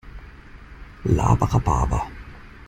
[1.03, 2.01] Laber Rhabarber!